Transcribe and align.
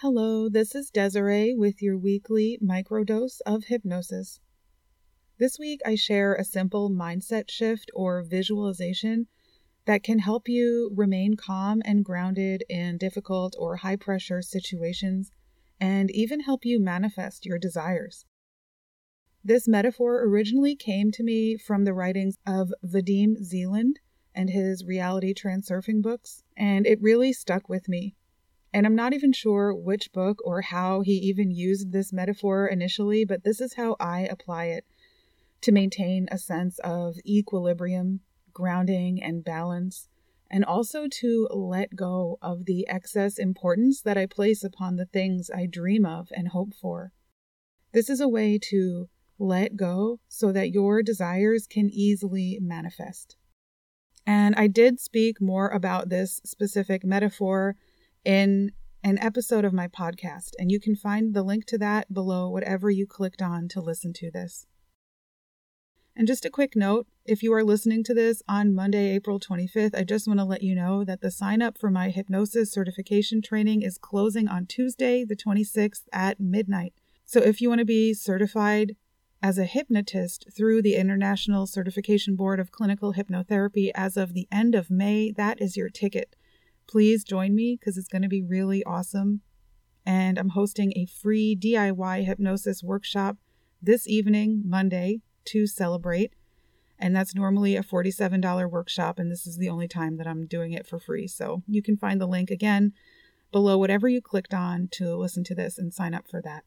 Hello, 0.00 0.50
this 0.50 0.74
is 0.74 0.90
Desiree 0.90 1.54
with 1.54 1.80
your 1.80 1.96
weekly 1.96 2.58
microdose 2.62 3.40
of 3.46 3.64
hypnosis. 3.64 4.40
This 5.38 5.58
week, 5.58 5.80
I 5.86 5.94
share 5.94 6.34
a 6.34 6.44
simple 6.44 6.90
mindset 6.90 7.50
shift 7.50 7.90
or 7.94 8.22
visualization 8.22 9.26
that 9.86 10.02
can 10.02 10.18
help 10.18 10.50
you 10.50 10.92
remain 10.94 11.34
calm 11.34 11.80
and 11.86 12.04
grounded 12.04 12.62
in 12.68 12.98
difficult 12.98 13.56
or 13.58 13.76
high 13.76 13.96
pressure 13.96 14.42
situations 14.42 15.30
and 15.80 16.10
even 16.10 16.40
help 16.40 16.66
you 16.66 16.78
manifest 16.78 17.46
your 17.46 17.58
desires. 17.58 18.26
This 19.42 19.66
metaphor 19.66 20.22
originally 20.24 20.76
came 20.76 21.10
to 21.12 21.22
me 21.22 21.56
from 21.56 21.84
the 21.86 21.94
writings 21.94 22.36
of 22.46 22.70
Vadim 22.84 23.42
Zeland 23.42 24.00
and 24.34 24.50
his 24.50 24.84
reality 24.84 25.32
transurfing 25.32 26.02
books, 26.02 26.42
and 26.54 26.86
it 26.86 27.00
really 27.00 27.32
stuck 27.32 27.70
with 27.70 27.88
me. 27.88 28.14
And 28.76 28.84
I'm 28.84 28.94
not 28.94 29.14
even 29.14 29.32
sure 29.32 29.74
which 29.74 30.12
book 30.12 30.42
or 30.44 30.60
how 30.60 31.00
he 31.00 31.12
even 31.12 31.50
used 31.50 31.92
this 31.92 32.12
metaphor 32.12 32.66
initially, 32.66 33.24
but 33.24 33.42
this 33.42 33.58
is 33.58 33.72
how 33.72 33.96
I 33.98 34.28
apply 34.30 34.66
it 34.66 34.84
to 35.62 35.72
maintain 35.72 36.28
a 36.30 36.36
sense 36.36 36.78
of 36.80 37.16
equilibrium, 37.24 38.20
grounding, 38.52 39.22
and 39.22 39.42
balance, 39.42 40.10
and 40.50 40.62
also 40.62 41.08
to 41.08 41.48
let 41.50 41.96
go 41.96 42.36
of 42.42 42.66
the 42.66 42.86
excess 42.86 43.38
importance 43.38 44.02
that 44.02 44.18
I 44.18 44.26
place 44.26 44.62
upon 44.62 44.96
the 44.96 45.06
things 45.06 45.50
I 45.50 45.64
dream 45.64 46.04
of 46.04 46.28
and 46.36 46.48
hope 46.48 46.74
for. 46.74 47.12
This 47.94 48.10
is 48.10 48.20
a 48.20 48.28
way 48.28 48.58
to 48.64 49.08
let 49.38 49.78
go 49.78 50.20
so 50.28 50.52
that 50.52 50.72
your 50.72 51.02
desires 51.02 51.66
can 51.66 51.88
easily 51.88 52.58
manifest. 52.60 53.36
And 54.26 54.54
I 54.54 54.66
did 54.66 55.00
speak 55.00 55.40
more 55.40 55.68
about 55.70 56.10
this 56.10 56.42
specific 56.44 57.06
metaphor 57.06 57.74
in 58.26 58.72
an 59.04 59.18
episode 59.20 59.64
of 59.64 59.72
my 59.72 59.86
podcast, 59.86 60.50
and 60.58 60.72
you 60.72 60.80
can 60.80 60.96
find 60.96 61.32
the 61.32 61.44
link 61.44 61.64
to 61.66 61.78
that 61.78 62.12
below 62.12 62.50
whatever 62.50 62.90
you 62.90 63.06
clicked 63.06 63.40
on 63.40 63.68
to 63.68 63.80
listen 63.80 64.12
to 64.12 64.32
this. 64.32 64.66
And 66.16 66.26
just 66.26 66.44
a 66.44 66.50
quick 66.50 66.74
note 66.74 67.06
if 67.24 67.42
you 67.42 67.52
are 67.52 67.62
listening 67.62 68.02
to 68.04 68.14
this 68.14 68.42
on 68.48 68.74
Monday, 68.74 69.14
April 69.14 69.38
25th, 69.38 69.96
I 69.96 70.02
just 70.02 70.26
want 70.26 70.40
to 70.40 70.44
let 70.44 70.62
you 70.62 70.74
know 70.74 71.04
that 71.04 71.20
the 71.20 71.30
sign 71.30 71.62
up 71.62 71.78
for 71.78 71.90
my 71.90 72.10
hypnosis 72.10 72.72
certification 72.72 73.42
training 73.42 73.82
is 73.82 73.96
closing 73.96 74.48
on 74.48 74.66
Tuesday, 74.66 75.24
the 75.24 75.36
26th 75.36 76.02
at 76.12 76.40
midnight. 76.40 76.94
So 77.24 77.40
if 77.40 77.60
you 77.60 77.68
want 77.68 77.80
to 77.80 77.84
be 77.84 78.12
certified 78.12 78.96
as 79.42 79.56
a 79.58 79.64
hypnotist 79.64 80.46
through 80.56 80.82
the 80.82 80.96
International 80.96 81.66
Certification 81.66 82.34
Board 82.34 82.58
of 82.58 82.72
Clinical 82.72 83.14
Hypnotherapy 83.14 83.90
as 83.94 84.16
of 84.16 84.32
the 84.34 84.48
end 84.50 84.74
of 84.74 84.90
May, 84.90 85.30
that 85.32 85.60
is 85.60 85.76
your 85.76 85.90
ticket 85.90 86.35
please 86.88 87.24
join 87.24 87.54
me 87.54 87.76
because 87.78 87.96
it's 87.96 88.08
going 88.08 88.22
to 88.22 88.28
be 88.28 88.42
really 88.42 88.84
awesome. 88.84 89.40
And 90.04 90.38
I'm 90.38 90.50
hosting 90.50 90.92
a 90.92 91.06
free 91.06 91.56
DIY 91.56 92.24
hypnosis 92.24 92.82
workshop 92.82 93.36
this 93.82 94.08
evening, 94.08 94.62
Monday, 94.64 95.20
to 95.46 95.66
celebrate. 95.66 96.32
And 96.98 97.14
that's 97.14 97.34
normally 97.34 97.76
a 97.76 97.82
$47 97.82 98.70
workshop, 98.70 99.18
and 99.18 99.30
this 99.30 99.46
is 99.46 99.58
the 99.58 99.68
only 99.68 99.86
time 99.86 100.16
that 100.16 100.26
I'm 100.26 100.46
doing 100.46 100.72
it 100.72 100.86
for 100.86 100.98
free. 100.98 101.26
So 101.26 101.62
you 101.66 101.82
can 101.82 101.96
find 101.96 102.20
the 102.20 102.26
link 102.26 102.50
again 102.50 102.92
below 103.52 103.76
whatever 103.76 104.08
you 104.08 104.22
clicked 104.22 104.54
on 104.54 104.88
to 104.92 105.14
listen 105.16 105.44
to 105.44 105.54
this 105.54 105.78
and 105.78 105.92
sign 105.92 106.14
up 106.14 106.28
for 106.28 106.40
that. 106.42 106.64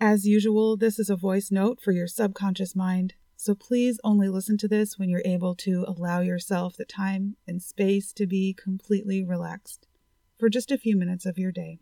As 0.00 0.26
usual, 0.26 0.76
this 0.76 0.98
is 0.98 1.10
a 1.10 1.16
voice 1.16 1.50
note 1.50 1.80
for 1.80 1.92
your 1.92 2.06
subconscious 2.06 2.74
mind. 2.74 3.14
So 3.42 3.54
please 3.54 3.98
only 4.04 4.28
listen 4.28 4.58
to 4.58 4.68
this 4.68 4.98
when 4.98 5.08
you're 5.08 5.22
able 5.24 5.54
to 5.54 5.86
allow 5.88 6.20
yourself 6.20 6.76
the 6.76 6.84
time 6.84 7.36
and 7.48 7.62
space 7.62 8.12
to 8.12 8.26
be 8.26 8.52
completely 8.52 9.24
relaxed 9.24 9.86
for 10.38 10.50
just 10.50 10.70
a 10.70 10.76
few 10.76 10.94
minutes 10.94 11.24
of 11.24 11.38
your 11.38 11.50
day. 11.50 11.78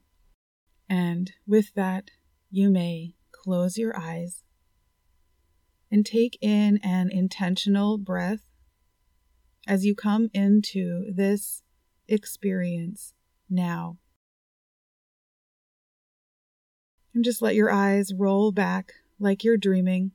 And 0.88 1.32
with 1.48 1.74
that, 1.74 2.12
you 2.48 2.70
may 2.70 3.16
close 3.32 3.76
your 3.76 3.98
eyes 3.98 4.44
and 5.90 6.06
take 6.06 6.38
in 6.40 6.78
an 6.84 7.10
intentional 7.10 7.98
breath 7.98 8.46
as 9.66 9.84
you 9.84 9.96
come 9.96 10.30
into 10.32 11.12
this 11.12 11.64
experience 12.06 13.14
now. 13.50 13.98
And 17.12 17.24
just 17.24 17.42
let 17.42 17.56
your 17.56 17.72
eyes 17.72 18.14
roll 18.14 18.52
back 18.52 18.92
like 19.18 19.42
you're 19.42 19.56
dreaming 19.56 20.12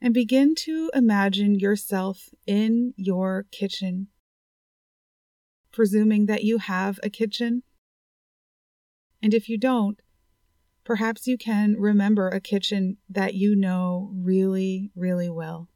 and 0.00 0.14
begin 0.14 0.54
to 0.54 0.90
imagine 0.94 1.58
yourself 1.58 2.28
in 2.46 2.94
your 2.96 3.46
kitchen. 3.50 4.08
Presuming 5.72 6.26
that 6.26 6.44
you 6.44 6.58
have 6.58 6.98
a 7.02 7.10
kitchen. 7.10 7.62
And 9.22 9.34
if 9.34 9.48
you 9.48 9.58
don't, 9.58 10.00
perhaps 10.84 11.26
you 11.26 11.36
can 11.36 11.76
remember 11.78 12.28
a 12.28 12.40
kitchen 12.40 12.98
that 13.08 13.34
you 13.34 13.56
know 13.56 14.10
really, 14.14 14.90
really 14.94 15.28
well. 15.28 15.68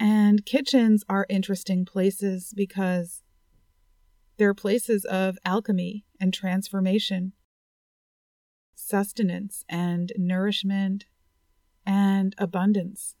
And 0.00 0.44
kitchens 0.44 1.04
are 1.08 1.26
interesting 1.28 1.84
places 1.84 2.52
because 2.54 3.22
they're 4.36 4.54
places 4.54 5.04
of 5.04 5.38
alchemy 5.44 6.04
and 6.20 6.32
transformation, 6.32 7.32
sustenance 8.76 9.64
and 9.68 10.12
nourishment 10.16 11.06
and 11.88 12.34
abundance. 12.36 13.16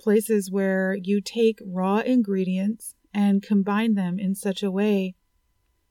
Places 0.00 0.50
where 0.50 0.96
you 1.00 1.20
take 1.20 1.58
raw 1.62 1.98
ingredients 1.98 2.94
and 3.12 3.42
combine 3.42 3.94
them 3.94 4.18
in 4.18 4.34
such 4.34 4.62
a 4.62 4.70
way 4.70 5.14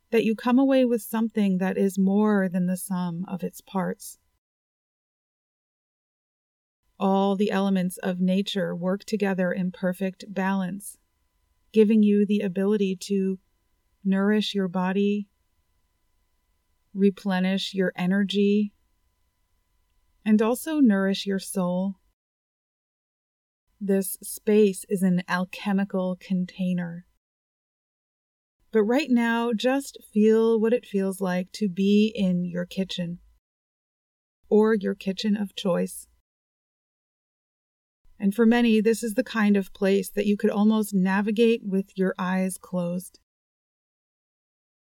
that 0.10 0.24
you 0.24 0.36
come 0.36 0.58
away 0.58 0.86
with 0.86 1.04
something 1.04 1.60
that 1.60 1.78
is 1.78 2.00
more 2.00 2.50
than 2.50 2.66
the 2.66 2.78
sum 2.78 3.26
of 3.28 3.44
its 3.44 3.62
parts. 3.62 4.18
All 7.00 7.36
the 7.36 7.52
elements 7.52 7.98
of 7.98 8.20
nature 8.20 8.76
work 8.76 9.04
together 9.04 9.52
in 9.52 9.72
perfect 9.72 10.26
balance, 10.34 10.98
giving 11.72 12.02
you 12.02 12.26
the 12.26 12.40
ability 12.40 12.96
to 13.02 13.38
nourish 14.04 14.56
your 14.56 14.68
body, 14.68 15.28
replenish 16.96 17.76
your 17.76 17.94
energy, 17.96 18.74
and 20.28 20.42
also 20.42 20.82
nourish 20.82 21.26
your 21.26 21.40
soul. 21.40 21.96
This 23.80 24.18
space 24.22 24.86
is 24.90 25.02
an 25.02 25.24
alchemical 25.30 26.18
container. 26.20 27.06
But 28.74 28.84
right 28.84 29.10
now, 29.10 29.54
just 29.54 29.98
feel 30.14 30.60
what 30.60 30.74
it 30.74 30.86
feels 30.86 31.22
like 31.22 31.54
to 31.54 31.70
be 31.70 32.12
in 32.14 32.44
your 32.44 32.66
kitchen 32.66 33.20
or 34.50 34.74
your 34.74 34.96
kitchen 34.96 35.38
of 35.38 35.56
choice. 35.56 36.08
And 38.20 38.36
for 38.36 38.46
many, 38.46 38.82
this 38.82 39.04
is 39.04 39.14
the 39.14 39.24
kind 39.24 39.56
of 39.56 39.74
place 39.74 40.10
that 40.10 40.26
you 40.26 40.36
could 40.36 40.52
almost 40.52 40.94
navigate 40.94 41.62
with 41.64 41.98
your 41.98 42.14
eyes 42.20 42.58
closed. 42.58 43.20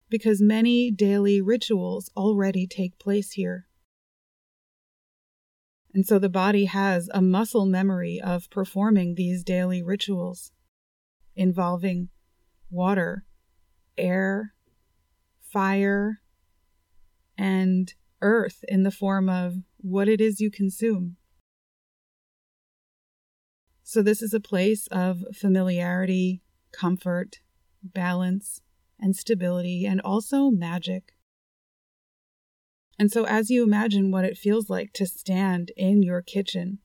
Because 0.09 0.41
many 0.41 0.91
daily 0.91 1.41
rituals 1.41 2.09
already 2.15 2.65
take 2.65 2.97
place 2.97 3.33
here. 3.33 3.67
And 5.95 6.05
so 6.05 6.19
the 6.19 6.27
body 6.27 6.65
has 6.65 7.09
a 7.13 7.21
muscle 7.21 7.65
memory 7.65 8.19
of 8.21 8.49
performing 8.49 9.15
these 9.15 9.45
daily 9.45 9.81
rituals 9.81 10.51
involving 11.37 12.09
water, 12.69 13.23
air, 13.97 14.53
fire, 15.39 16.19
and 17.37 17.93
earth 18.21 18.65
in 18.67 18.83
the 18.83 18.91
form 18.91 19.29
of 19.29 19.59
what 19.77 20.09
it 20.09 20.19
is 20.19 20.41
you 20.41 20.51
consume. 20.51 21.15
So, 23.81 24.01
this 24.01 24.21
is 24.21 24.33
a 24.33 24.41
place 24.41 24.87
of 24.87 25.23
familiarity, 25.33 26.41
comfort, 26.73 27.39
balance, 27.81 28.59
and 28.99 29.15
stability, 29.15 29.85
and 29.85 30.01
also 30.01 30.49
magic. 30.49 31.14
And 32.97 33.11
so, 33.11 33.25
as 33.25 33.49
you 33.49 33.63
imagine 33.63 34.09
what 34.09 34.25
it 34.25 34.37
feels 34.37 34.69
like 34.69 34.93
to 34.93 35.05
stand 35.05 35.71
in 35.75 36.01
your 36.01 36.21
kitchen, 36.21 36.79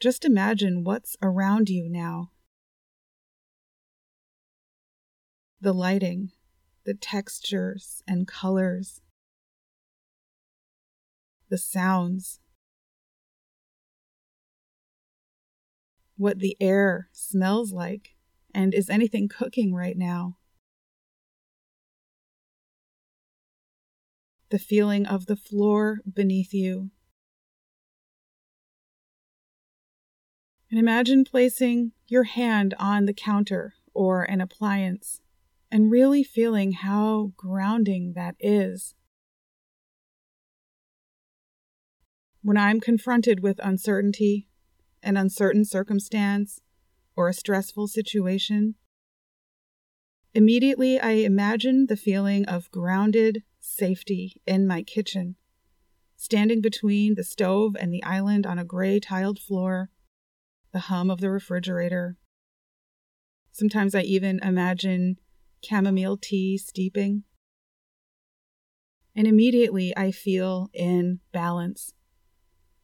just 0.00 0.24
imagine 0.24 0.84
what's 0.84 1.16
around 1.20 1.68
you 1.68 1.88
now 1.88 2.30
the 5.60 5.74
lighting, 5.74 6.30
the 6.84 6.94
textures 6.94 8.02
and 8.06 8.28
colors, 8.28 9.00
the 11.48 11.58
sounds, 11.58 12.38
what 16.16 16.38
the 16.38 16.56
air 16.60 17.08
smells 17.12 17.72
like, 17.72 18.14
and 18.54 18.72
is 18.72 18.88
anything 18.88 19.28
cooking 19.28 19.74
right 19.74 19.96
now? 19.96 20.37
The 24.50 24.58
feeling 24.58 25.06
of 25.06 25.26
the 25.26 25.36
floor 25.36 26.00
beneath 26.10 26.52
you. 26.52 26.90
And 30.70 30.78
imagine 30.78 31.24
placing 31.24 31.92
your 32.06 32.24
hand 32.24 32.74
on 32.78 33.06
the 33.06 33.14
counter 33.14 33.74
or 33.94 34.22
an 34.22 34.40
appliance 34.40 35.20
and 35.70 35.90
really 35.90 36.22
feeling 36.22 36.72
how 36.72 37.32
grounding 37.36 38.12
that 38.14 38.36
is. 38.38 38.94
When 42.42 42.56
I'm 42.56 42.80
confronted 42.80 43.40
with 43.40 43.60
uncertainty, 43.62 44.48
an 45.02 45.16
uncertain 45.16 45.64
circumstance, 45.64 46.60
or 47.16 47.28
a 47.28 47.34
stressful 47.34 47.88
situation, 47.88 48.76
immediately 50.34 50.98
I 51.00 51.12
imagine 51.12 51.86
the 51.86 51.96
feeling 51.96 52.44
of 52.46 52.70
grounded 52.70 53.42
safety 53.60 54.40
in 54.46 54.66
my 54.66 54.82
kitchen, 54.82 55.36
standing 56.16 56.60
between 56.60 57.14
the 57.14 57.24
stove 57.24 57.76
and 57.78 57.92
the 57.92 58.02
island 58.04 58.46
on 58.46 58.58
a 58.58 58.64
gray 58.64 59.00
tiled 59.00 59.38
floor, 59.38 59.90
the 60.72 60.80
hum 60.80 61.10
of 61.10 61.20
the 61.20 61.30
refrigerator. 61.30 62.16
Sometimes 63.52 63.94
I 63.94 64.02
even 64.02 64.38
imagine 64.42 65.18
chamomile 65.62 66.16
tea 66.16 66.58
steeping. 66.58 67.24
And 69.16 69.26
immediately 69.26 69.96
I 69.96 70.12
feel 70.12 70.70
in 70.72 71.18
balance. 71.32 71.94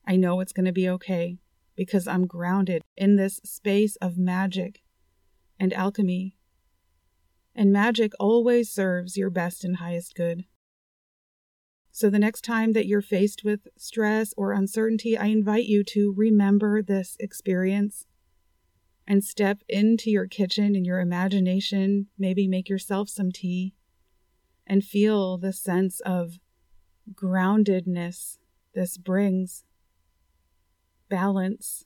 I 0.04 0.16
know 0.16 0.40
it's 0.40 0.52
going 0.52 0.66
to 0.66 0.72
be 0.72 0.88
okay 0.88 1.38
because 1.76 2.08
I'm 2.08 2.26
grounded 2.26 2.82
in 2.96 3.16
this 3.16 3.40
space 3.44 3.96
of 3.96 4.18
magic 4.18 4.82
and 5.58 5.72
alchemy. 5.72 6.36
And 7.54 7.72
magic 7.72 8.12
always 8.18 8.70
serves 8.70 9.16
your 9.16 9.30
best 9.30 9.64
and 9.64 9.76
highest 9.76 10.14
good. 10.14 10.44
So, 11.92 12.10
the 12.10 12.18
next 12.18 12.42
time 12.42 12.72
that 12.72 12.86
you're 12.86 13.00
faced 13.00 13.44
with 13.44 13.68
stress 13.76 14.34
or 14.36 14.52
uncertainty, 14.52 15.16
I 15.16 15.26
invite 15.26 15.66
you 15.66 15.84
to 15.84 16.12
remember 16.16 16.82
this 16.82 17.16
experience 17.20 18.06
and 19.06 19.22
step 19.22 19.62
into 19.68 20.10
your 20.10 20.26
kitchen 20.26 20.74
in 20.74 20.84
your 20.84 20.98
imagination. 20.98 22.08
Maybe 22.18 22.48
make 22.48 22.68
yourself 22.68 23.08
some 23.08 23.30
tea 23.30 23.74
and 24.66 24.82
feel 24.82 25.38
the 25.38 25.52
sense 25.52 26.00
of 26.00 26.40
groundedness 27.12 28.38
this 28.74 28.98
brings 28.98 29.62
balance 31.08 31.84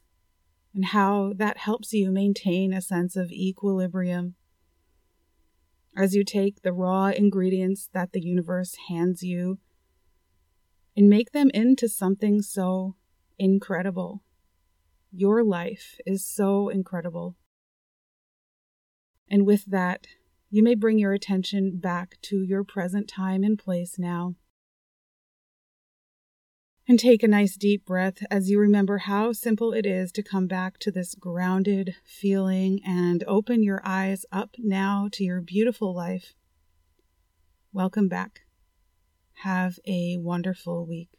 and 0.75 0.87
how 0.87 1.33
that 1.37 1.59
helps 1.59 1.93
you 1.93 2.11
maintain 2.11 2.73
a 2.73 2.81
sense 2.81 3.15
of 3.17 3.31
equilibrium. 3.31 4.37
As 5.99 6.15
you 6.15 6.23
take 6.23 6.63
the 6.63 6.73
raw 6.73 7.07
ingredients 7.07 7.91
that 7.93 8.13
the 8.13 8.23
universe 8.23 8.77
hands 8.89 9.25
you 9.25 9.59
and 10.97 11.11
make 11.11 11.33
them 11.33 11.51
into 11.53 11.89
something 11.89 12.41
so 12.41 12.95
incredible. 13.37 14.23
Your 15.11 15.43
life 15.43 15.97
is 16.07 16.25
so 16.25 16.69
incredible. 16.69 17.35
And 19.29 19.45
with 19.45 19.65
that, 19.65 20.07
you 20.51 20.63
may 20.63 20.77
bring 20.77 21.01
your 21.01 21.15
attention 21.15 21.81
back 21.81 22.17
to 22.23 22.45
your 22.45 22.63
present 22.63 23.09
time 23.09 23.43
and 23.43 23.59
place 23.59 23.99
now. 23.99 24.37
And 26.91 26.99
take 26.99 27.23
a 27.23 27.29
nice 27.29 27.59
deep 27.59 27.85
breath 27.85 28.25
as 28.31 28.49
you 28.49 28.59
remember 28.59 28.97
how 28.97 29.33
simple 29.33 29.75
it 29.75 29.85
is 29.85 30.11
to 30.13 30.23
come 30.23 30.47
back 30.47 30.79
to 30.79 30.91
this 30.91 31.15
grounded 31.15 31.95
feeling 32.03 32.81
and 32.83 33.23
open 33.25 33.63
your 33.63 33.83
eyes 33.85 34.25
up 34.33 34.57
now 34.57 35.11
to 35.13 35.23
your 35.23 35.43
beautiful 35.43 35.95
life. 35.95 36.33
Welcome 37.75 38.09
back. 38.09 38.41
Have 39.43 39.79
a 39.87 40.17
wonderful 40.17 40.87
week. 40.87 41.18